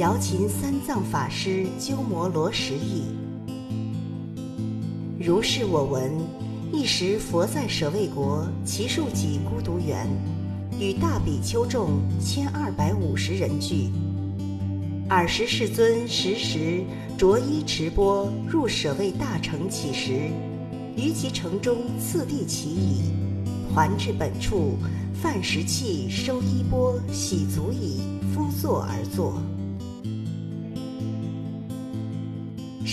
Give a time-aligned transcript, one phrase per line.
[0.00, 3.04] 瑶琴三藏法师鸠摩罗什译。
[5.20, 6.10] 如是我闻：
[6.72, 10.08] 一时佛在舍卫国，其数己孤独园，
[10.78, 13.90] 与大比丘众千二百五十人聚。
[15.10, 16.82] 尔时世尊时时
[17.18, 20.30] 着衣持钵入舍卫大城乞食，
[20.96, 23.02] 于其城中次第起已，
[23.74, 24.78] 还至本处，
[25.12, 28.00] 饭食器，收衣钵，洗足矣，
[28.32, 29.34] 敷坐而坐。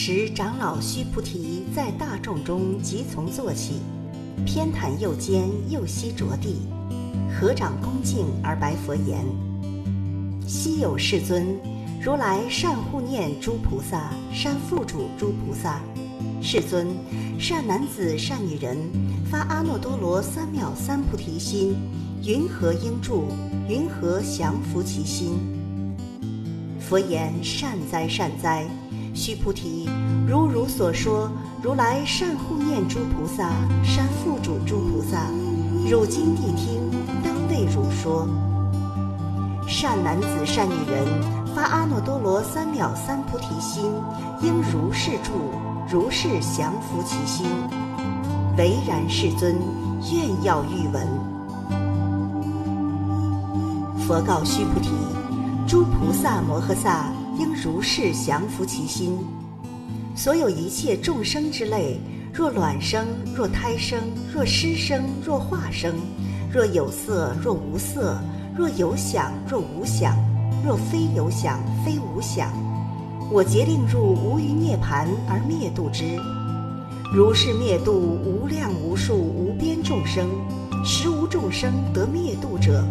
[0.10, 3.82] 时长老须菩提在大众中即从坐起，
[4.46, 6.62] 偏袒右肩，右膝着地，
[7.30, 9.26] 合掌恭敬而白佛言
[10.48, 11.60] ：“昔有世尊，
[12.02, 15.82] 如来善护念诸菩萨，善付嘱诸菩萨。
[16.42, 16.88] 世尊，
[17.38, 18.78] 善男子、善女人
[19.30, 21.76] 发阿耨多罗三藐三菩提心，
[22.24, 23.26] 云何应住？
[23.68, 25.38] 云何降伏其心？”
[26.80, 28.66] 佛言：“善哉，善哉。”
[29.18, 29.90] 须菩提，
[30.28, 31.28] 如汝所说，
[31.60, 33.50] 如来善护念诸菩萨，
[33.84, 35.26] 善付嘱诸菩萨。
[35.90, 36.80] 汝今谛听，
[37.24, 38.28] 当为汝说。
[39.68, 41.04] 善男子、善女人
[41.56, 43.92] 发阿耨多罗三藐三菩提心，
[44.44, 45.32] 应如是住，
[45.92, 47.48] 如是降伏其心。
[48.56, 49.56] 唯然，世尊，
[50.14, 51.08] 愿要欲闻。
[54.08, 54.92] 佛告须菩提：
[55.68, 57.17] 诸菩萨摩诃萨。
[57.38, 59.18] 应如是降伏其心。
[60.16, 62.00] 所有一切众生之类，
[62.34, 63.06] 若卵生，
[63.36, 64.00] 若胎生，
[64.34, 65.94] 若湿生，若化生，
[66.52, 68.20] 若有色，若无色，
[68.56, 70.18] 若有想，若无想，
[70.66, 72.52] 若非有想，非无想，
[73.32, 76.04] 我竭令入无余涅盘而灭度之。
[77.14, 80.28] 如是灭度无量无数无边众生，
[80.84, 82.84] 实无众生得灭度者。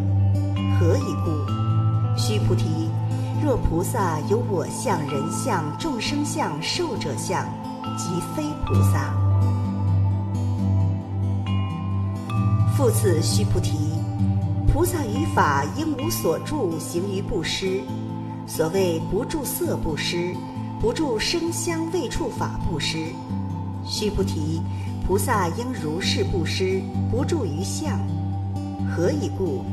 [0.78, 2.16] 何以故？
[2.16, 2.85] 须菩提。
[3.46, 7.46] 若菩萨有我相、人相、众生相、寿者相，
[7.96, 9.14] 即非菩萨。
[12.76, 14.00] 复次，须菩提，
[14.66, 17.82] 菩萨于法应无所住，行于布施。
[18.48, 20.34] 所谓不住色布施，
[20.80, 22.98] 不住声香味触法布施。
[23.84, 24.60] 须菩提，
[25.06, 27.96] 菩萨应如是布施，不住于相。
[28.90, 29.64] 何以故？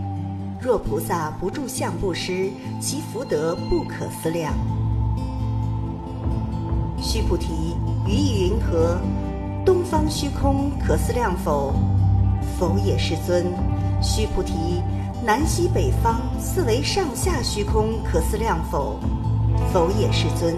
[0.64, 4.54] 若菩萨不住相布施，其福德不可思量。
[7.02, 7.76] 须菩提，
[8.08, 8.98] 于意云何？
[9.66, 11.74] 东方虚空可思量否？
[12.58, 13.46] 否也，世尊。
[14.02, 14.82] 须菩提，
[15.26, 18.98] 南西北方四维上下虚空可思量否？
[19.74, 20.56] 否也，世尊。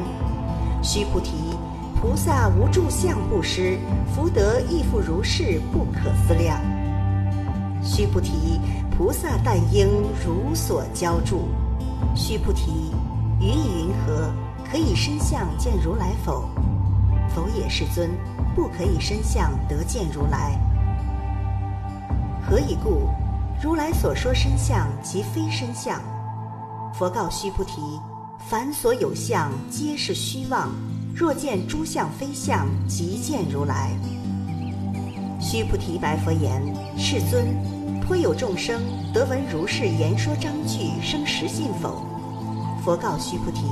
[0.83, 1.31] 须菩提，
[1.99, 3.79] 菩萨无住相布施，
[4.13, 6.61] 福德亦复如是，不可思量。
[7.81, 8.54] 须菩提。
[8.97, 9.87] 菩萨但应
[10.25, 11.47] 如所教住。
[12.15, 12.91] 须菩提，
[13.39, 14.31] 于意云何？
[14.71, 16.49] 可以身相见如来否？
[17.33, 18.09] 否也，世尊。
[18.55, 20.57] 不可以身相得见如来。
[22.41, 23.09] 何以故？
[23.61, 25.99] 如来所说身相，即非身相。
[26.93, 27.99] 佛告须菩提：
[28.47, 30.69] 凡所有相，皆是虚妄。
[31.13, 33.91] 若见诸相非相，即见如来。
[35.41, 36.61] 须菩提白佛言：
[36.97, 37.74] 世尊。
[38.07, 42.05] 颇有众生得闻如是言说章句，生实信否？
[42.83, 43.63] 佛告须菩提：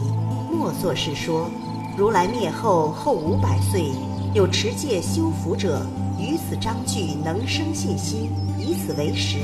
[0.51, 1.47] 莫作是说。
[1.95, 3.91] 如来灭后后五百岁，
[4.33, 5.85] 有持戒修福者，
[6.17, 9.37] 于此章句能生信心，以此为实。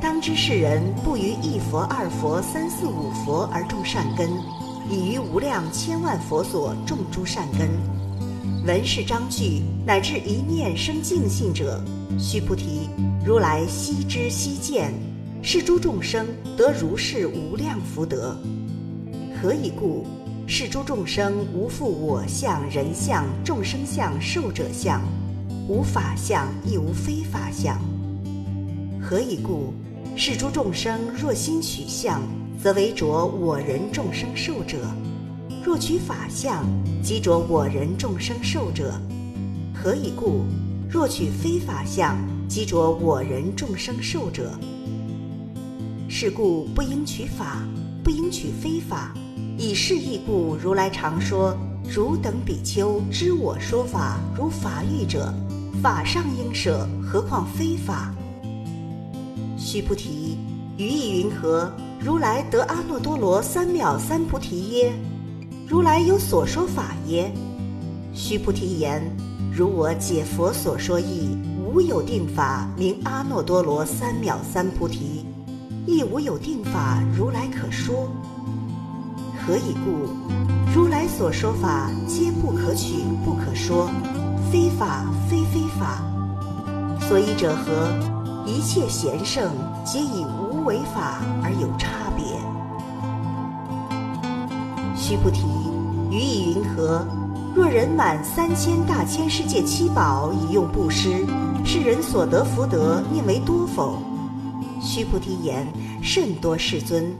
[0.00, 4.30] 当知世人不于一佛、二佛、三四五佛而种善根，
[4.88, 7.68] 已于无量千万佛所种诸善根。
[8.64, 11.82] 闻是章句，乃至一念生净信者，
[12.18, 12.88] 须菩提。
[13.24, 14.92] 如来悉知悉见，
[15.42, 16.26] 是诸众生
[16.56, 18.36] 得如是无量福德。
[19.34, 20.06] 何以故？
[20.48, 25.02] 是诸众生无复我相、人相、众生相、寿者相，
[25.68, 27.76] 无法相，亦无非法相。
[29.02, 29.74] 何以故？
[30.14, 32.22] 是诸众生若心取相，
[32.62, 34.78] 则为着我人众生寿者；
[35.64, 36.64] 若取法相，
[37.02, 38.94] 即着我人众生寿者。
[39.74, 40.44] 何以故？
[40.88, 42.16] 若取非法相，
[42.48, 44.52] 即着我人众生寿者，
[46.08, 47.66] 是故不应取法，
[48.04, 49.12] 不应取非法。
[49.58, 51.56] 以是义故，如来常说：
[51.92, 55.34] 汝等比丘知我说法如法欲者，
[55.82, 58.14] 法上应舍，何况非法？
[59.58, 60.38] 须菩提，
[60.76, 61.70] 于意云何？
[61.98, 64.92] 如来得阿耨多罗三藐三菩提耶？
[65.66, 67.32] 如来有所说法耶？
[68.14, 69.02] 须菩提言：
[69.56, 75.24] 如我解佛所说义，无有定法名阿耨多罗三藐三菩提，
[75.86, 78.06] 亦无有定法如来可说。
[79.40, 80.10] 何以故？
[80.74, 83.88] 如来所说法，皆不可取，不可说，
[84.52, 86.02] 非法非非法。
[87.08, 87.88] 所以者何？
[88.44, 89.50] 一切贤圣，
[89.86, 92.26] 皆以无为法而有差别。
[94.94, 95.46] 须菩提，
[96.10, 97.06] 于意云何？
[97.56, 101.24] 若人满三千大千世界七宝以用布施，
[101.64, 103.96] 是人所得福德，宁为多否？
[104.78, 105.66] 须菩提言：
[106.02, 107.10] 甚多，世尊。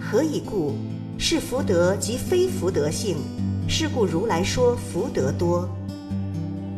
[0.00, 0.74] 何以故？
[1.16, 3.18] 是福德即非福德性，
[3.68, 5.68] 是故如来说福德多。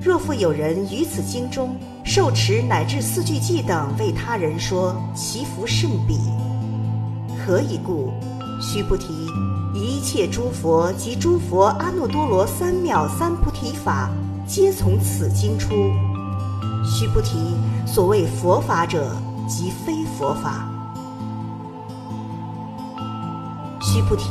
[0.03, 1.75] 若复有人于此经中
[2.05, 6.19] 受持乃至四句偈等为他人说，其福甚彼。
[7.39, 8.13] 何以故？
[8.61, 9.07] 须菩提，
[9.81, 14.11] 一切诸佛及诸佛阿耨多罗三藐三菩提法，
[14.47, 15.71] 皆从此经出。
[16.85, 17.39] 须菩提，
[17.87, 19.17] 所谓佛法者，
[19.49, 20.69] 即非佛法。
[23.81, 24.29] 须菩提，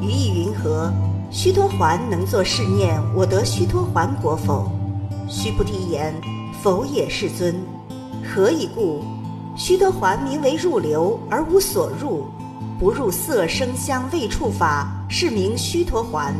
[0.00, 0.92] 于意云何？
[1.30, 4.68] 须陀洹能作是念：我得须陀洹果否？
[5.28, 6.12] 须菩提言：
[6.62, 7.54] 否也，世尊。
[8.24, 9.04] 何以故？
[9.56, 12.24] 须陀洹名为入流，而无所入，
[12.80, 16.32] 不入色声香味触法，是名须陀洹。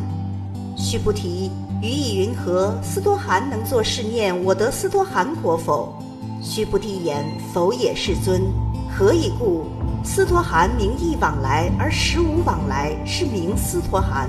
[0.75, 1.51] 须菩提，
[1.83, 2.75] 于意云何？
[2.83, 5.93] 斯多含能作是念：我得斯多含果否？
[6.41, 8.41] 须菩提言：否也，世尊。
[8.91, 9.67] 何以故？
[10.03, 14.27] 斯陀含名义往来而实无往来，是名斯陀含。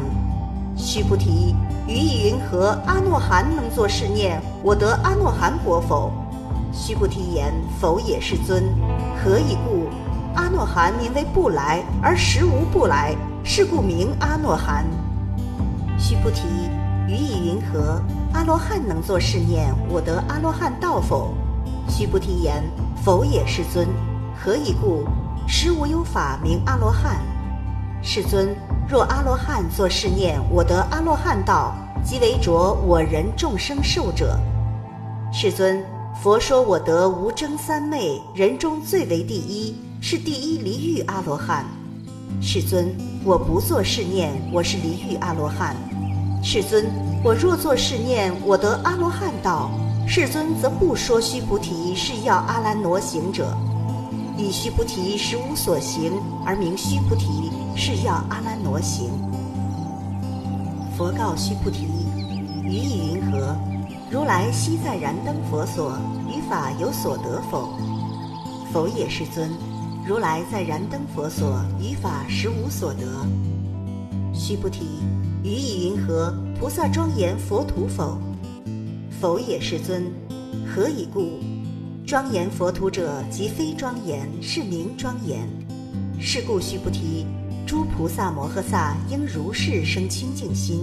[0.75, 1.55] 须菩提，
[1.87, 2.77] 于意云何？
[2.85, 6.11] 阿诺含能作是念：我得阿诺含果否？
[6.73, 8.65] 须菩提言：否也，世尊。
[9.23, 9.87] 何以故？
[10.35, 14.85] 阿诺含名为不来，而实无不来，是故名阿诺含。
[15.97, 16.41] 须菩提，
[17.07, 18.01] 于意云何？
[18.33, 21.33] 阿罗汉能作是念：我得阿罗汉道否？
[21.87, 22.63] 须菩提言：
[23.03, 23.87] 否也，世尊。
[24.35, 25.05] 何以故？
[25.47, 27.17] 实无有法名阿罗汉，
[28.01, 28.55] 世尊。
[28.87, 31.73] 若阿罗汉作是念，我得阿罗汉道，
[32.03, 32.51] 即为着
[32.85, 34.39] 我人众生寿者。
[35.33, 35.83] 世尊，
[36.21, 41.63] 佛说我得无争三昧，人中最为第一，是第一离欲阿罗汉。
[42.41, 42.91] 世尊，
[43.23, 45.75] 我不作是念，我是离欲阿罗汉。
[46.43, 46.87] 世尊，
[47.23, 49.69] 我若作是念，我得阿罗汉道，
[50.07, 53.55] 世尊则不说须菩提是要阿兰挪行者。
[54.35, 56.11] 以须菩提实无所行，
[56.43, 59.11] 而名须菩提，是要阿兰挪行。
[60.97, 61.85] 佛告须菩提：
[62.63, 63.55] 于意云何？
[64.09, 65.95] 如来昔在燃灯佛所，
[66.27, 67.69] 于法有所得否？
[68.73, 69.51] 否也，世尊。
[70.07, 73.05] 如来在燃灯佛所，于法实无所得。
[74.33, 74.85] 须菩提，
[75.43, 76.33] 于意云何？
[76.59, 78.17] 菩萨庄严佛土否？
[79.21, 80.03] 否也，世尊。
[80.65, 81.39] 何以故？
[82.05, 85.47] 庄严佛土者，即非庄严，是名庄严。
[86.19, 87.27] 是故，须菩提，
[87.67, 90.79] 诸菩萨摩诃萨应如是生清净心，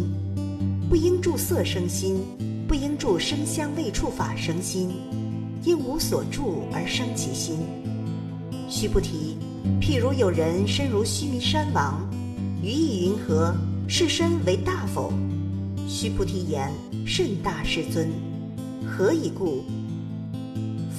[0.88, 2.20] 不应住色生心，
[2.68, 4.90] 不应住声香味触法生心，
[5.64, 7.58] 应无所住而生其心。
[8.68, 9.38] 须菩提，
[9.80, 12.06] 譬如有人身如须弥山王，
[12.62, 13.54] 于意云何？
[13.88, 15.10] 是身为大否？
[15.88, 16.70] 须菩提言：
[17.06, 18.10] 甚大，世尊。
[18.86, 19.64] 何以故？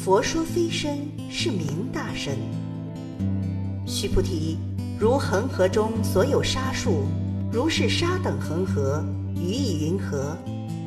[0.03, 0.97] 佛说非身，
[1.29, 2.35] 是名大身。
[3.85, 4.57] 须菩提，
[4.99, 7.03] 如恒河中所有沙数，
[7.51, 10.35] 如是沙等恒河，于意云何？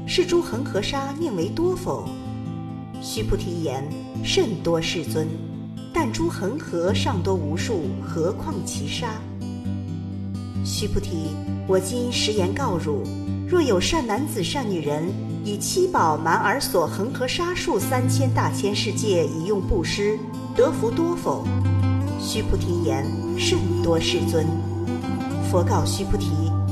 [0.05, 2.09] 是诸恒河沙宁为多否？
[3.01, 3.89] 须菩提言：
[4.25, 5.29] 甚多，世尊。
[5.93, 9.09] 但诸恒河尚多无数，何况其沙？
[10.65, 11.35] 须菩提，
[11.67, 13.03] 我今实言告汝：
[13.49, 15.13] 若有善男子、善女人。
[15.45, 20.17] 以七宝满尔所恒河沙数三千大千世界以用布施，
[20.55, 21.45] 得福多否？
[22.21, 23.05] 须菩提言：
[23.37, 24.47] 甚多，世尊。
[25.51, 26.29] 佛告须菩提：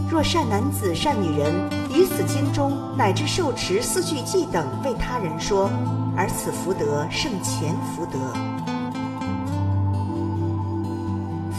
[0.08, 1.52] 若善男子、善女人
[1.92, 5.68] 于此经中乃至受持四句偈等为他人说，
[6.16, 8.50] 而此福德胜前福德。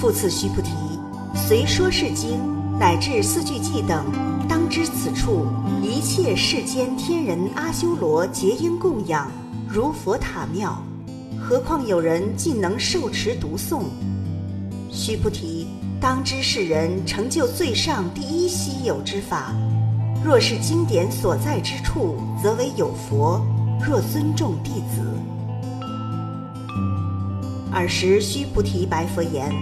[0.02, 0.72] 复次，须菩提，
[1.36, 2.40] 随说是经
[2.80, 4.04] 乃至四句偈等。
[4.50, 5.46] 当知此处
[5.80, 9.30] 一切世间天人阿修罗皆应供养，
[9.70, 10.76] 如佛塔庙。
[11.40, 13.84] 何况有人竟能受持读诵？
[14.90, 15.68] 须菩提，
[16.00, 19.54] 当知是人成就最上第一稀有之法。
[20.26, 23.40] 若是经典所在之处，则为有佛；
[23.80, 25.06] 若尊重弟子。
[27.72, 29.54] 尔时，须菩提白佛言：“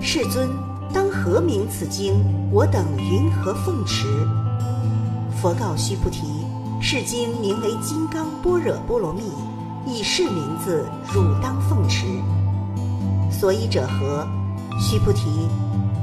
[0.00, 0.48] 世尊，
[0.92, 2.24] 当何名此经？
[2.50, 4.06] 我等云何奉持？”
[5.40, 6.26] 佛告须菩提
[6.80, 9.22] ：“是经名为《金刚般若波罗蜜》，
[9.86, 12.06] 以是名字，汝当奉持。
[13.30, 14.26] 所以者何？
[14.80, 15.48] 须菩提，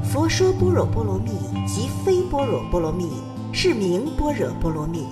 [0.04, 1.30] 佛说般若波罗蜜，
[1.66, 3.10] 即非般若波罗蜜。”
[3.52, 5.06] 是名般若波罗蜜。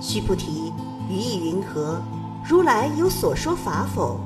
[0.00, 0.72] 须菩提，
[1.10, 2.00] 于意云何？
[2.42, 4.18] 如来有所说法否？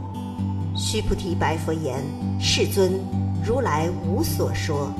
[0.76, 2.04] 须菩提白佛言：
[2.38, 2.92] 世尊，
[3.46, 4.90] 如来无所说。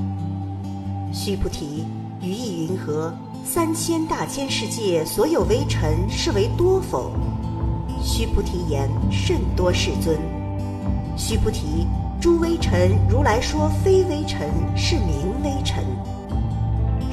[1.11, 1.87] 须菩提，
[2.21, 3.11] 于意云何？
[3.43, 7.11] 三千大千世界所有微尘，是为多否？
[8.03, 10.19] 须菩提言：甚多，世尊。
[11.17, 11.87] 须菩提，
[12.21, 15.83] 诸微尘，如来说非微尘，是名微尘。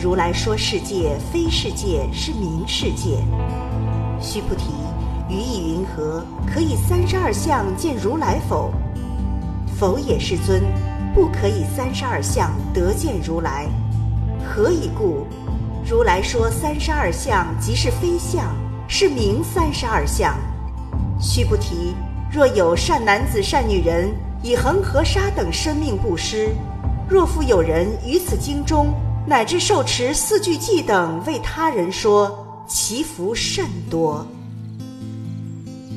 [0.01, 3.23] 如来说世界非世界是名世界。
[4.19, 4.73] 须菩提，
[5.29, 6.25] 于意云何？
[6.45, 8.69] 可以三十二相见如来否？
[9.79, 10.61] 否也，世尊，
[11.13, 13.67] 不可以三十二相得见如来。
[14.43, 15.27] 何以故？
[15.89, 18.55] 如来说三十二相即是非相，
[18.87, 20.37] 是名三十二相。
[21.19, 21.93] 须菩提，
[22.31, 24.09] 若有善男子善女人
[24.41, 26.49] 以恒河沙等生命布施，
[27.09, 28.93] 若复有人于此经中。
[29.23, 34.25] 乃至受持四句偈等为他人说，其福甚多。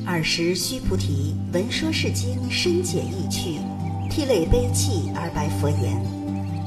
[0.05, 3.57] 尔时须菩提闻说是经深解意趣，
[4.15, 6.01] 涕泪悲泣而白佛言：“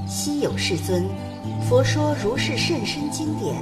[0.07, 1.07] 昔有世尊，
[1.67, 3.57] 佛说如是甚深经典，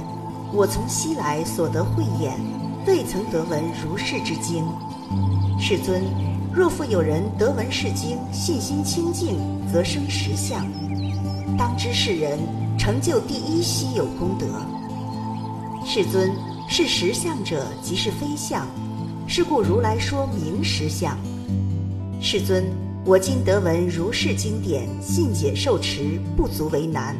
[0.51, 2.37] 我从昔来所得慧眼，
[2.85, 4.65] 未曾得闻如是之经。
[5.57, 6.03] 世尊，
[6.53, 9.37] 若复有人得闻是经，信心清净，
[9.71, 10.67] 则生实相。
[11.57, 12.37] 当知是人。”
[12.77, 14.45] 成就第一稀有功德。
[15.85, 16.29] 世尊，
[16.67, 18.67] 是实相者，即是非相。
[19.27, 21.17] 是故如来说明实相。
[22.21, 22.65] 世尊，
[23.07, 27.15] 我今得闻如是经典，信解受持，不足为难。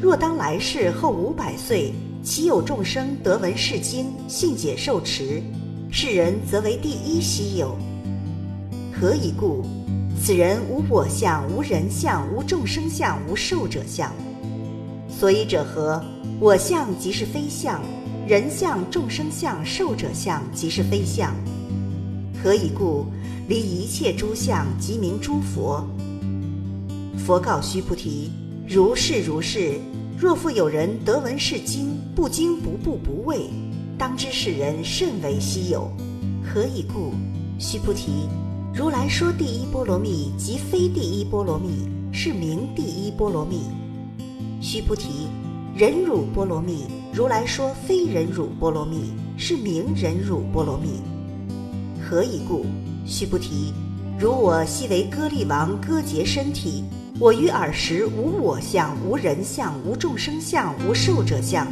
[0.00, 5.42] 若当来世后五百岁，其有众生得闻是经，信解受持，
[5.90, 7.76] 是人则为第一稀有。
[8.92, 9.64] 何以故？
[10.22, 14.12] 此人无我相，无人相，无众生相，无寿者相。
[15.08, 16.00] 所以者何？
[16.38, 17.82] 我相即是非相，
[18.28, 21.34] 人相、众生相、寿者相即是非相。
[22.40, 23.06] 何以故？
[23.50, 25.84] 离一切诸相，即名诸佛。
[27.18, 28.30] 佛告须菩提：
[28.64, 29.72] 如是如是。
[30.16, 33.50] 若复有人得闻是经，不惊不怖不畏，
[33.98, 35.90] 当知是人甚为稀有。
[36.44, 37.12] 何以故？
[37.58, 38.28] 须菩提，
[38.72, 43.62] 如来说第一波罗蜜，即非第一波罗蜜，是名第一波罗蜜。
[44.60, 45.26] 须菩提，
[45.74, 51.00] 忍辱波罗蜜，如来说非忍辱波罗蜜，是名忍辱波罗蜜。
[52.00, 52.64] 何以故？
[53.10, 53.74] 须菩提，
[54.20, 56.84] 如我昔为歌利王，割截身体，
[57.18, 61.66] 我于尔时无我相，无人相，无众生相，无寿者相。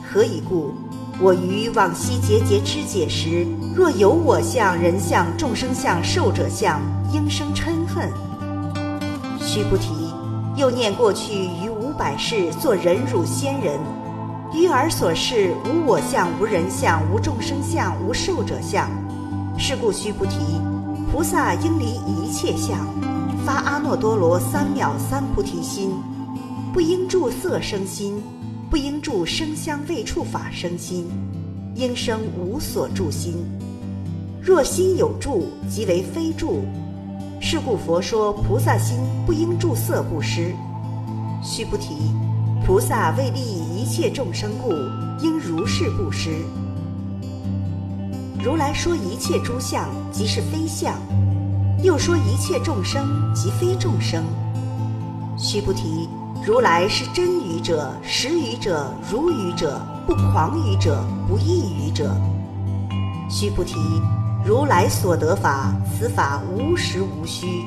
[0.00, 0.72] 何以故？
[1.20, 6.80] 我于往昔节节肢解时，若有我相、人相、众生相、寿者相，
[7.12, 8.08] 应生嗔恨。
[9.40, 9.90] 须菩提，
[10.56, 11.68] 又念过去于。
[11.98, 13.78] 百世作忍辱仙人，
[14.54, 18.88] 于尔所示无我相、无人相、无众生相、无寿者相。
[19.62, 20.38] 是故须菩提，
[21.12, 22.78] 菩萨应离一切相，
[23.44, 25.92] 发阿耨多罗三藐三菩提心，
[26.72, 28.22] 不应住色生心，
[28.70, 31.06] 不应住声香味触法生心，
[31.74, 33.34] 应生无所住心。
[34.40, 36.64] 若心有住，即为非住。
[37.38, 40.54] 是故佛说菩萨心不应住色布施。
[41.42, 41.96] 须菩提，
[42.66, 44.70] 菩萨为利益一切众生故，
[45.22, 46.30] 应如是布施。
[48.42, 50.94] 如来说一切诸相即是非相，
[51.82, 54.24] 又说一切众生即非众生。
[55.36, 56.08] 须菩提，
[56.42, 62.16] 如来是真语者、实语者、如语者、不诳语者、不异语者。
[63.28, 63.76] 须菩提，
[64.42, 67.66] 如来所得法，此法无实无虚。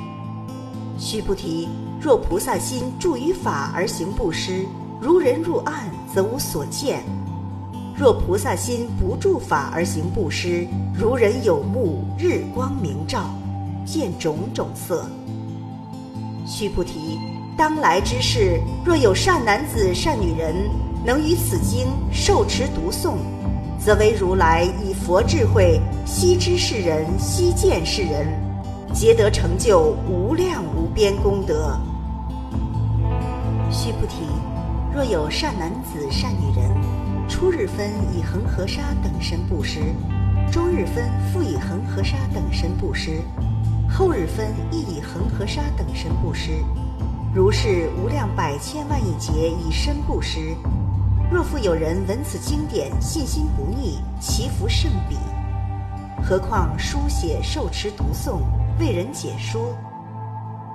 [0.98, 1.70] 须菩提。
[2.02, 4.66] 若菩萨心住于法而行布施，
[5.00, 7.00] 如人入暗，则无所见；
[7.96, 13.30] 若菩萨心不住法而行布施，如人有目，日光明照，
[13.86, 15.06] 见种种色。
[16.44, 17.20] 须菩提，
[17.56, 20.56] 当来之世，若有善男子善女人，
[21.06, 23.14] 能于此经受持读诵，
[23.78, 28.28] 则为如来以佛智慧悉知世人，悉见世人，
[28.92, 31.80] 皆得成就无量无边功德。
[33.70, 34.26] 须菩提，
[34.92, 36.72] 若有善男子善女人，
[37.28, 39.80] 初日分以恒河沙等身布施，
[40.52, 43.22] 中日分复以恒河沙等身布施，
[43.90, 46.52] 后日分亦以恒河沙等身布施。
[47.34, 50.56] 如是无量百千万亿劫以身布施。
[51.32, 55.18] 若复有人闻此经典，信心不逆，其福甚彼。
[56.24, 58.40] 何况书写、受持、读诵、
[58.80, 59.76] 为人解说？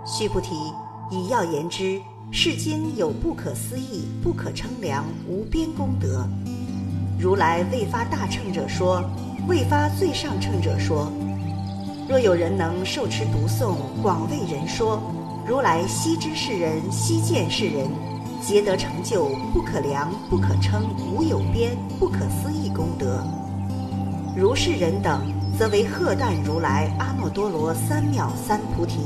[0.05, 0.55] 须菩提，
[1.11, 6.29] 以要言之，世经有不可思议、不可称量、无边功德。
[7.19, 9.03] 如来未发大乘者说，
[9.49, 11.11] 未发最上乘者说。
[12.07, 15.01] 若有人能受持读诵，广为人说，
[15.47, 17.89] 如来悉知是人，悉见是人。
[18.41, 23.27] 皆得成就不可量、不可称、无有边、不可思议功德。
[24.37, 25.21] 如是人等，
[25.59, 29.01] 则为荷担如来阿耨多罗三藐三菩提。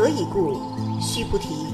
[0.00, 0.62] 何以故？
[0.98, 1.66] 须菩提，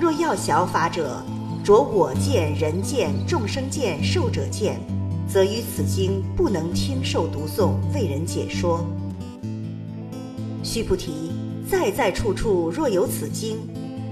[0.00, 1.22] 若要小法者，
[1.62, 4.80] 着我见、人见、众生见、寿者见，
[5.28, 8.84] 则于此经不能听受读诵、为人解说。
[10.64, 11.30] 须菩提，
[11.70, 13.58] 在在处处若有此经。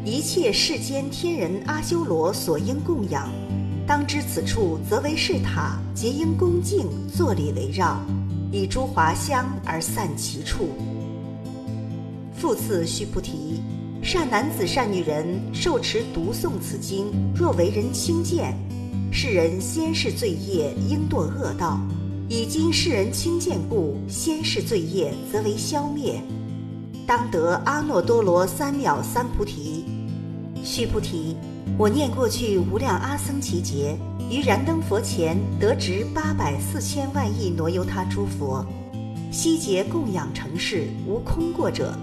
[0.04, 3.28] 一切世间天人阿修罗所应供养，
[3.84, 7.98] 当知此处则为是塔，皆应恭敬坐礼围绕，
[8.52, 10.68] 以诸华香而散其处。
[12.38, 13.62] 复次，须菩提，
[14.02, 18.54] 善男子、善女人受持读诵此经，若为人轻贱，
[19.10, 21.80] 世人先世罪业应堕恶道；
[22.28, 26.20] 以今世人轻贱故，先世罪业则为消灭，
[27.06, 29.84] 当得阿耨多罗三藐三菩提。
[30.62, 31.36] 须菩提，
[31.78, 33.96] 我念过去无量阿僧祇劫，
[34.30, 38.64] 于燃灯佛前得值八百四千万亿挪由他诸佛，
[39.32, 41.96] 悉劫供养成事，无空过者。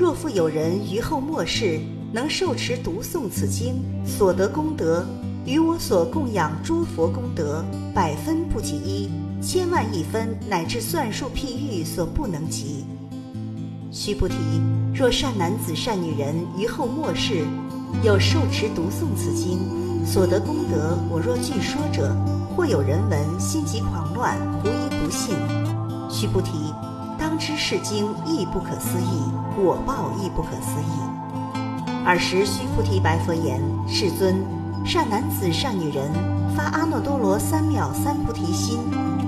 [0.00, 1.78] 若复有人于后末世
[2.10, 5.04] 能受持读诵此经，所得功德，
[5.44, 7.62] 与我所供养诸佛功德，
[7.94, 9.10] 百分不及一，
[9.42, 12.86] 千万亿分，乃至算数譬喻所不能及。
[13.92, 14.36] 须菩提，
[14.94, 17.44] 若善男子、善女人于后末世，
[18.02, 19.58] 有受持读诵此经
[20.06, 22.16] 所得功德，我若据说者，
[22.56, 25.36] 或有人闻心急狂乱，狐疑不信。
[26.08, 26.72] 须菩提，
[27.40, 29.22] 知是经亦不可思议，
[29.56, 32.04] 果报亦不可思议。
[32.04, 34.44] 尔时须菩提白佛言：“世尊，
[34.84, 36.12] 善男子、善女人
[36.54, 38.78] 发阿耨多罗三藐三菩提心，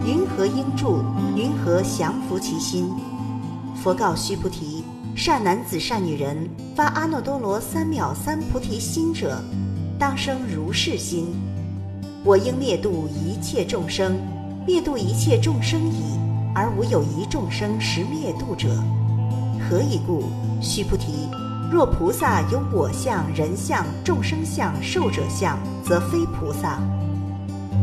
[0.06, 1.02] 云何应住？
[1.34, 2.92] 云何降伏其心？”
[3.82, 4.84] 佛告须菩提。
[5.14, 9.42] 善男子、善女人发阿耨多罗三藐三菩提心者，
[9.98, 11.26] 当生如是心：
[12.24, 14.18] 我应灭度一切众生，
[14.66, 16.18] 灭度一切众生矣，
[16.54, 18.68] 而无有一众生实灭度者。
[19.68, 20.24] 何以故？
[20.60, 21.28] 须菩提，
[21.70, 26.78] 若菩萨有我相、人相、众生相、寿者相，则非菩萨。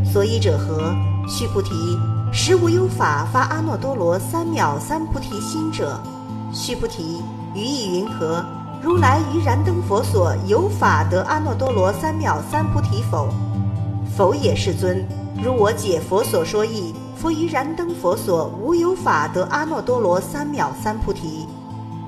[0.05, 0.93] 所以者何？
[1.27, 1.69] 须菩提，
[2.31, 5.99] 实无有法发阿耨多罗三藐三菩提心者。
[6.53, 7.21] 须菩提，
[7.53, 8.43] 于意云何？
[8.81, 13.27] 如来于燃灯佛所有法得阿耨多罗三藐三菩提否？
[14.15, 15.05] 否也，世尊。
[15.43, 21.45] 如我解佛所说义，佛于燃灯佛所无有法得阿耨多罗三藐三菩提。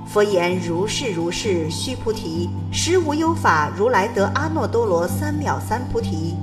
[0.05, 1.69] 佛言：如是如是。
[1.69, 6.37] 须菩提，实无有法如来得阿耨多罗三藐三菩提。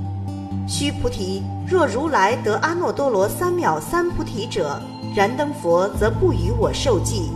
[0.67, 4.79] 须菩提，若如来得阿耨多罗三藐三菩提者，
[5.17, 7.31] 燃灯佛则不与我受记。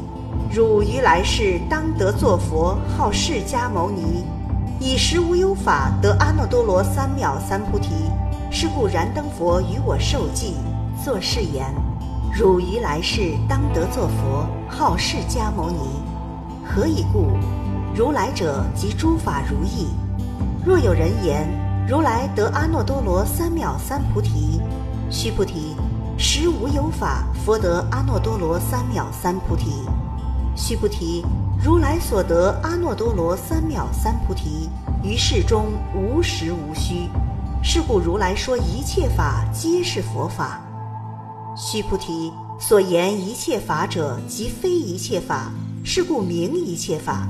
[0.53, 4.23] 汝于来世当得作佛，号释迦牟尼，
[4.79, 7.89] 以实无有法得阿耨多罗三藐三菩提。
[8.51, 10.57] 是故燃灯佛与我受记，
[11.05, 11.75] 作誓言：
[12.33, 15.79] 汝于来世当得作佛，号释迦牟尼。
[16.65, 17.33] 何以故？
[17.93, 19.89] 如来者即诸法如意。
[20.65, 21.49] 若有人言
[21.89, 24.61] 如来得阿耨多罗三藐三菩提，
[25.11, 25.75] 须菩提，
[26.17, 29.85] 实无有法佛得阿耨多罗三藐三菩提。
[30.55, 31.27] 须菩提，
[31.61, 34.71] 如来所得阿耨多罗三藐三菩提，
[35.03, 37.09] 于世中无实无虚。
[37.61, 40.61] 是故如来说一切法皆是佛法。
[41.55, 45.53] 须菩提，所言一切法者，即非一切法。
[45.85, 47.29] 是故名一切法。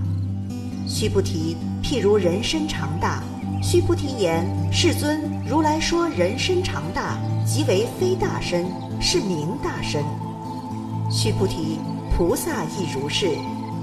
[0.87, 3.23] 须菩提，譬如人身长大。
[3.63, 8.67] 须菩提言：世尊，如来说人身长大，即为非大身，
[9.01, 10.05] 是名大身。
[11.11, 11.79] 须菩提。
[12.17, 13.31] 菩萨亦如是。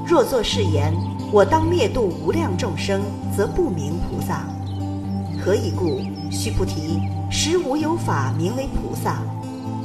[0.06, 0.94] 若作是言，
[1.32, 3.02] 我当灭度无量众生，
[3.36, 4.48] 则不名菩萨。
[5.44, 6.00] 何以故？
[6.32, 9.22] 须菩提，实无有法名为菩萨。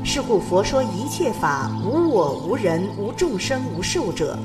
[0.07, 4.38] 是故佛说一切法无我、无人、无众生、无寿者。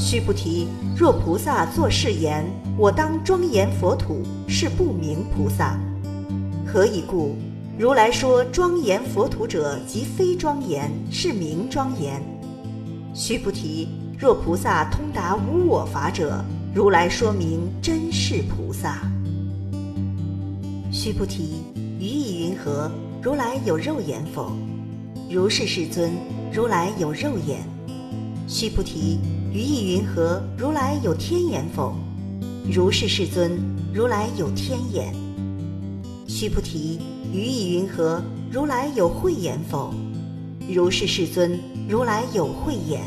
[0.00, 2.44] 须菩提，若菩萨作是言，
[2.76, 5.78] 我当庄严佛土，是不名菩萨。
[6.66, 7.36] 何以故？
[7.78, 12.20] 如来说庄严佛土者，即非庄严，是名庄严。
[13.14, 18.98] 须菩提，若菩萨通达无我法者，如来说明真是菩萨。
[20.90, 21.62] 须菩提，
[22.00, 22.90] 于意云何？
[23.24, 24.52] 如来有肉眼否？
[25.30, 26.12] 如是世尊，
[26.52, 27.66] 如来有肉眼。
[28.46, 29.18] 须菩提，
[29.50, 30.42] 于意云何？
[30.58, 31.94] 如来有天眼否？
[32.70, 33.58] 如是世尊，
[33.94, 35.14] 如来有天眼。
[36.28, 37.00] 须菩提。
[37.32, 38.22] 于意云何？
[38.52, 39.94] 如来有慧眼否？
[40.68, 41.58] 如是世尊，
[41.88, 43.00] 如来有慧眼。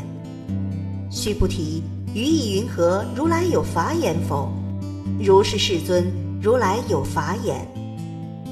[1.12, 1.80] 须菩提，
[2.12, 3.04] 于意云何？
[3.14, 4.50] 如来有法眼否？
[5.20, 6.04] 如是世尊，
[6.42, 7.64] 如来有法眼。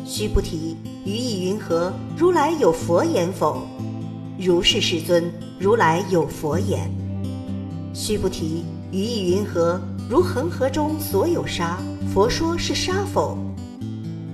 [0.04, 1.92] 须菩提，于意云何？
[2.16, 3.62] 如来有佛眼否？
[4.36, 6.90] 如是世尊，如来有佛眼。
[7.94, 9.80] 须菩提，于意云何？
[10.10, 11.78] 如恒河中所有沙，
[12.12, 13.38] 佛说是沙否？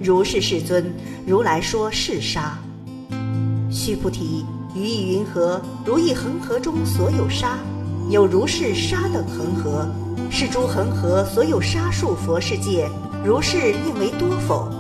[0.01, 0.91] 如是世尊，
[1.27, 2.59] 如来说是沙。
[3.71, 5.61] 须菩提，于意云何？
[5.85, 7.59] 如意恒河中所有沙，
[8.09, 9.87] 有如是沙等恒河，
[10.31, 12.89] 是诸恒河所有沙数佛世界，
[13.23, 14.71] 如是应为多否？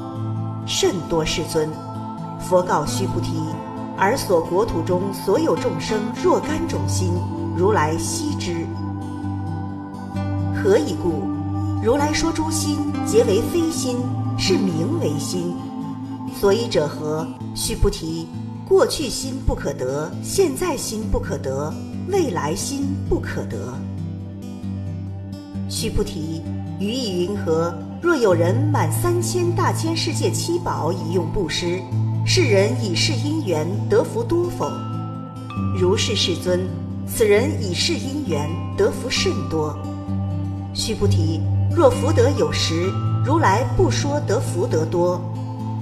[0.67, 1.69] 甚多，世尊。
[2.49, 3.37] 佛告须菩提：
[3.97, 7.13] 尔所国土中所有众生若干种心，
[7.57, 8.67] 如来悉知。
[10.55, 11.23] 何以故？
[11.83, 13.97] 如来说诸心皆为非心。
[14.39, 15.55] 是名为心，
[16.41, 17.25] 所以者何？
[17.55, 18.27] 须菩提，
[18.67, 21.73] 过去心不可得，现在心不可得，
[22.09, 23.73] 未来心不可得。
[25.69, 26.43] 须菩提，
[26.81, 27.73] 于意云何？
[28.01, 31.81] 若有人满三千大千世界七宝以用布施，
[32.25, 34.71] 世人以是因缘得福多否？
[35.77, 36.69] 如是世尊，
[37.05, 39.77] 此人以是因缘得福甚多。
[40.73, 41.41] 须菩提，
[41.75, 42.91] 若福德有时。
[43.25, 45.21] 如来不说得福德多，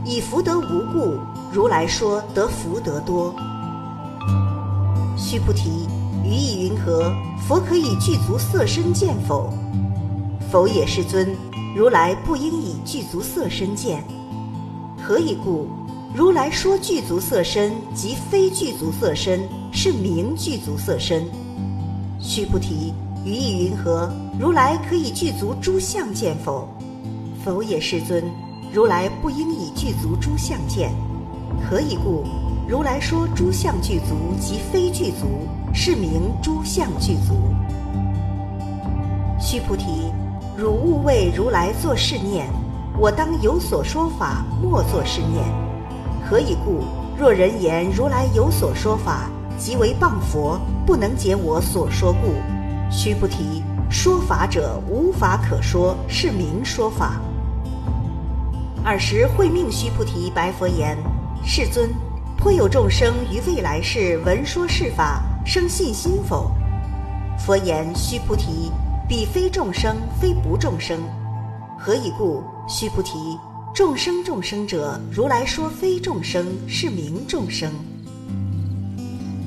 [0.05, 1.19] 以福德无故，
[1.51, 3.35] 如来说得福德多。
[5.17, 5.87] 须菩提，
[6.23, 7.11] 于意云何？
[7.49, 9.51] 佛可以具足色身见否？
[10.51, 11.35] 否也，世尊。
[11.75, 14.05] 如来不应以具足色身见。
[15.03, 15.67] 何以故？
[16.13, 21.25] 如来说具足色身，即非具足色身，是名具足色身。
[22.19, 22.93] 须菩提，
[23.25, 24.13] 于意云何？
[24.37, 26.69] 如来可以具足诸相见否？
[27.45, 28.25] 否也，世尊。
[28.73, 30.91] 如来不应以具足诸相见。
[31.63, 32.25] 何以故？
[32.69, 35.27] 如来说诸相具足，即非具足，
[35.73, 37.35] 是名诸相具足。
[39.41, 40.11] 须菩提，
[40.57, 42.49] 汝勿为如来作是念：
[42.99, 45.70] 我当有所说法，莫作是念。
[46.31, 46.85] 何以故？
[47.19, 52.35] 若人言如来有所说法，即为谤佛，不能解我所说故。
[52.89, 57.21] 须菩提，说法者无法可说，是名说法。
[58.85, 60.97] 尔时会命须菩提白佛言
[61.45, 61.91] ：“世尊，
[62.37, 66.53] 颇有众生于未来世闻说是法，生信心否？”
[67.45, 68.71] 佛言：“须菩提，
[69.09, 71.01] 彼非众生，非不众生。
[71.77, 72.45] 何以故？
[72.69, 73.37] 须菩提，
[73.73, 77.71] 众生众生者，如来说非众生，是名众生。”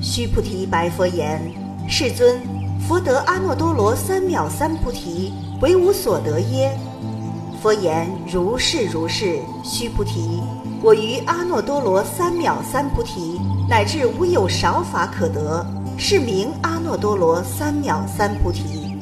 [0.00, 1.40] 须菩提白佛言
[1.86, 2.40] ：“世尊，
[2.88, 6.76] 佛得阿耨多罗三藐三菩提，为无所得耶？”
[7.62, 10.42] 佛言：如是如是，须菩提，
[10.82, 15.64] 我于阿耨多罗三藐三菩提，乃至无有少法可得，
[15.98, 18.96] 是名阿耨多罗三藐三菩提。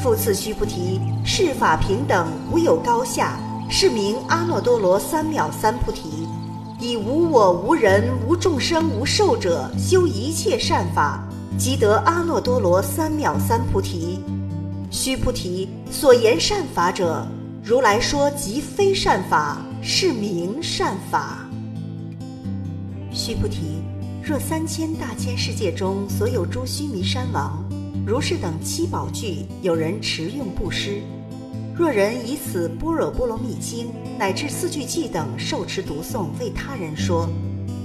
[0.00, 3.38] 复次，须菩提，世法平等，无有高下，
[3.72, 6.28] 是名阿耨多罗三藐三菩提。
[6.78, 14.20] 以无我、无人、无众生、无寿者，修一切善法，即得阿耨多罗三藐三菩提。
[14.90, 17.26] 须菩提，所言善法者。
[17.64, 21.48] 如来说即非善法，是名善法。
[23.10, 23.80] 须菩提，
[24.22, 27.64] 若三千大千世界中所有诸须弥山王，
[28.06, 31.00] 如是等七宝具，有人持用布施，
[31.82, 37.28] 若人以此般若波罗蜜经乃至四句偈等受持读诵为他人说，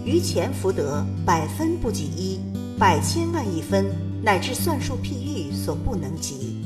[0.05, 2.39] 于前福德百分不及一，
[2.77, 3.87] 百千万亿分
[4.21, 6.63] 乃至算数譬喻所不能及。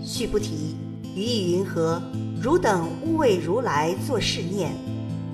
[0.00, 0.76] 须菩提。
[1.16, 2.00] 于意云何？
[2.40, 4.70] 汝等勿为如来作是念：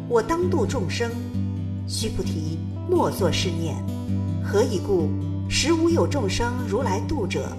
[0.08, 1.10] 我当度众生。
[1.86, 2.56] 须菩提，
[2.88, 3.76] 莫作是念。
[4.42, 5.10] 何以故？
[5.50, 7.54] 实无有众生如来度者。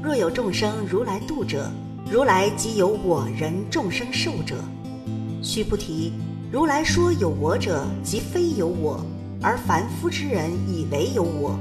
[0.00, 1.68] 若有众生如来度者，
[2.12, 4.56] 如来即有我人众生寿者。
[5.40, 6.12] 须菩提，
[6.52, 9.00] 如来说有我者，即非有我，
[9.40, 11.58] 而凡夫之人以为有我。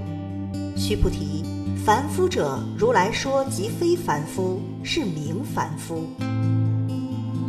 [0.76, 1.46] 须菩提。
[1.86, 6.06] 凡夫者，如来说即非凡夫，是名凡夫。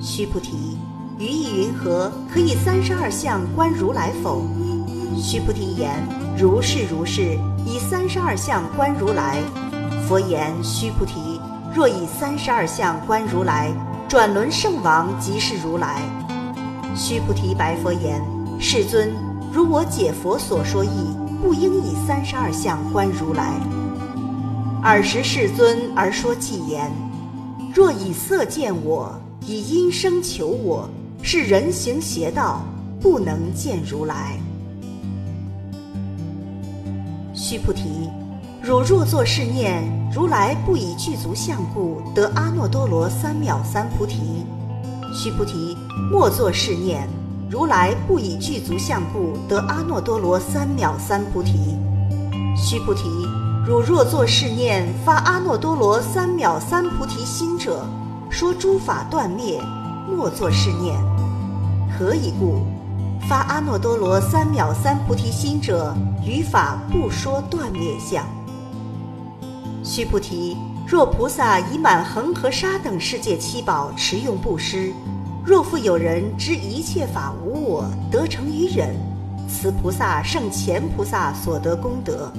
[0.01, 0.79] 须菩提，
[1.19, 2.13] 于意云何？
[2.33, 4.47] 可以三十二相观如来否？
[5.21, 5.91] 须菩提言：
[6.39, 7.37] 如是如是，
[7.67, 9.43] 以三十二相观如来。
[10.09, 11.32] 佛言：须菩提，
[11.75, 13.73] 若以三十二相观如来，
[14.07, 16.03] 转轮圣王即是如来。
[16.95, 18.21] 须菩提白佛言：
[18.61, 19.11] 世尊，
[19.51, 23.55] 如我解佛所说意，不应以三十二相观如来。
[24.83, 26.93] 尔时世尊而说偈言：
[27.75, 29.11] 若以色见我，
[29.47, 30.89] 以音声求我。
[31.25, 32.63] 是人行邪道，
[33.01, 34.37] 不能见如来。
[37.33, 38.11] 须菩提，
[38.65, 39.83] 汝若作是念：
[40.15, 44.47] 如来不以具足相故，得阿耨多罗三藐三菩提。
[45.13, 45.77] 须菩提，
[46.13, 47.09] 莫作是念：
[47.51, 51.77] 如来不以具足相故，得阿耨多罗三藐三菩提。
[52.57, 53.09] 须菩提，
[53.67, 57.85] 汝若作是念，发阿耨多罗三藐三菩提心者，
[58.31, 59.61] 说诸法断灭，
[60.09, 60.97] 莫作是念。
[61.99, 62.65] 何以故？
[63.29, 65.93] 发阿耨多罗三藐三菩提心者，
[66.25, 68.25] 于法不说断灭相。
[69.83, 74.93] 须菩提，若菩萨以满恒河沙等世界七宝持用布施，
[75.45, 78.95] 若复有人知一切法无我，得成于忍，
[79.49, 82.33] 此菩萨胜前菩萨所得功德。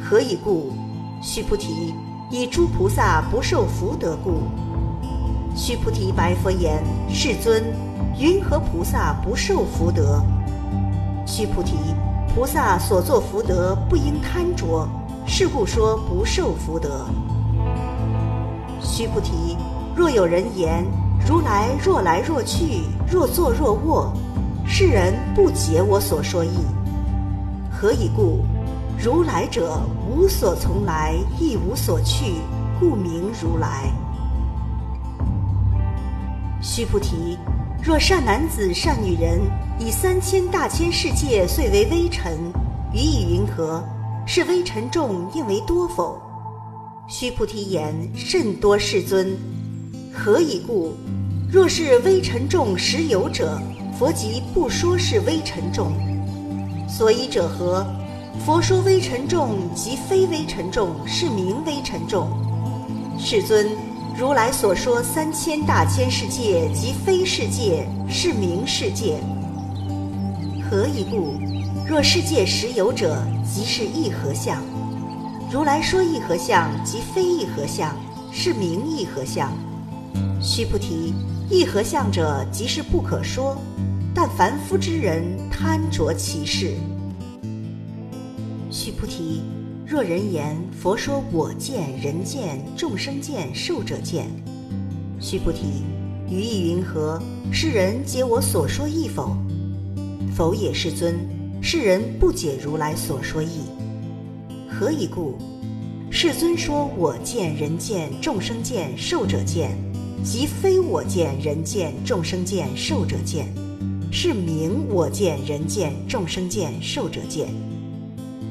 [0.00, 0.72] 何以故？
[1.20, 1.92] 须菩提，
[2.30, 4.42] 以诸菩萨不受福德故。
[5.56, 7.64] 须菩提白佛言：世尊。
[8.16, 10.22] 云何菩萨不受福德？
[11.26, 11.74] 须菩提，
[12.32, 14.88] 菩萨所作福德不应贪着，
[15.30, 17.06] 是故说不受福德。
[18.80, 19.58] 须菩提，
[19.94, 20.86] 若有人言
[21.28, 24.12] 如来若来若去，若坐若卧，
[24.66, 26.48] 世人不解我所说意。
[27.70, 28.40] 何以故？
[28.98, 29.78] 如来者
[30.10, 32.36] 无所从来，亦无所去，
[32.80, 33.92] 故名如来。
[36.62, 37.38] 须菩提。
[37.80, 39.40] 若善男子、善女人，
[39.78, 42.36] 以三千大千世界遂为微尘，
[42.92, 43.84] 予以云何？
[44.30, 46.20] 是微尘众应为多否？
[47.08, 49.34] 须菩提言：甚多，世尊。
[50.12, 50.92] 何以故？
[51.50, 53.58] 若是微尘众实有者，
[53.98, 55.92] 佛即不说是微尘众。
[56.86, 57.86] 所以者何？
[58.44, 62.28] 佛说微尘众，即非微尘众，是名微尘众。
[63.18, 63.66] 世尊。
[64.14, 69.18] 如来所说三千大千世界即非世界，是名世界。
[70.68, 71.47] 何以故？
[71.88, 74.62] 若世界实有者，即是一合相。
[75.50, 77.96] 如来说一合相，即非一合相，
[78.30, 79.50] 是名一合相。
[80.38, 81.14] 须菩提，
[81.48, 83.56] 一合相者，即是不可说。
[84.14, 86.74] 但凡夫之人贪着其事。
[88.70, 89.40] 须菩提。
[89.86, 94.26] 若人言佛说我见、人见、众生见、寿者见，
[95.18, 95.84] 须菩提，
[96.28, 97.18] 于意云何？
[97.50, 99.34] 世人解我所说意否？
[100.36, 101.18] 否也，世尊。
[101.60, 103.62] 世人不解如来所说意。
[104.68, 105.36] 何以故？
[106.10, 109.76] 世尊说我见、人见、众生见、寿者见，
[110.24, 113.52] 即非我见、人见、众生见、寿者见，
[114.10, 117.48] 是名我见、人见、众生见、寿者见。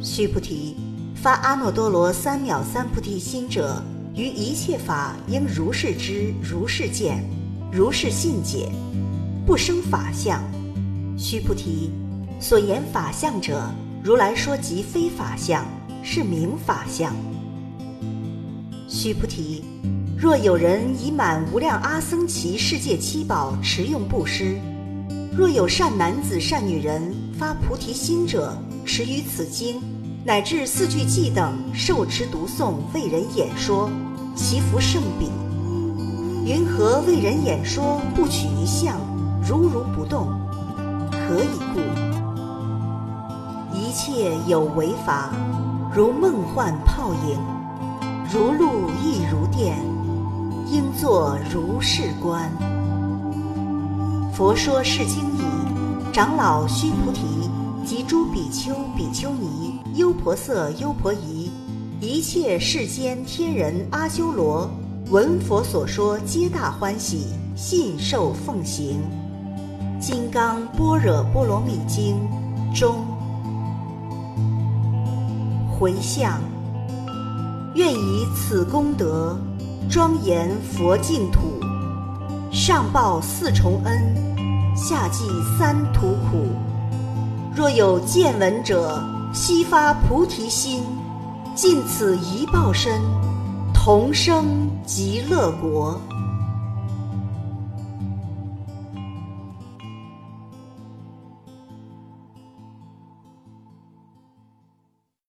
[0.01, 0.75] 须菩提。
[1.15, 3.81] 发阿耨多罗三藐三菩提心者，
[4.15, 7.27] 于一切法应如是知，如是见，
[7.71, 8.69] 如是信解，
[9.47, 10.39] 不生法相。
[11.17, 11.89] 须菩提，
[12.39, 13.63] 所言法相者，
[14.03, 15.65] 如来说即非法相，
[16.03, 17.13] 是名法相。
[18.87, 19.63] 须菩提，
[20.17, 24.55] 若有人以满无量阿僧祇世界七宝持用布施，
[25.35, 29.81] 若有善男子善女人发菩提心者，持于此经。
[30.23, 33.89] 乃至四句偈等受持读诵为人演说，
[34.35, 35.29] 其福甚彼。
[36.45, 38.99] 云何为人演说不取一相，
[39.41, 40.27] 如如不动？
[41.11, 41.79] 何以故？
[43.97, 45.31] 一切有为法，
[45.91, 47.39] 如梦幻泡影，
[48.31, 49.75] 如露亦如电，
[50.67, 52.47] 应作如是观。
[54.31, 57.49] 佛说是经已，长老须菩提。
[57.83, 61.49] 及诸比丘、比丘尼、优婆塞、优婆夷，
[61.99, 64.69] 一切世间天人阿修罗，
[65.09, 69.01] 闻佛所说，皆大欢喜，信受奉行。
[69.99, 72.15] 《金刚般若波罗蜜经》
[72.79, 72.97] 中
[75.79, 76.41] 回向，
[77.75, 79.37] 愿以此功德，
[79.87, 81.59] 庄严佛净土，
[82.51, 85.25] 上报四重恩，下济
[85.57, 86.47] 三途苦。
[87.55, 88.99] 若有见闻者，
[89.31, 90.83] 悉发菩提心，
[91.53, 92.99] 尽此一报身，
[93.71, 94.45] 同生
[94.83, 96.01] 极乐国。